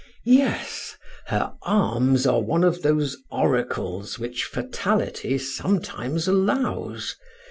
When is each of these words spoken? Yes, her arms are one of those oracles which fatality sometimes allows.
Yes, 0.25 0.97
her 1.27 1.53
arms 1.61 2.25
are 2.25 2.41
one 2.41 2.63
of 2.63 2.81
those 2.81 3.17
oracles 3.29 4.17
which 4.17 4.45
fatality 4.45 5.37
sometimes 5.37 6.27
allows. 6.27 7.15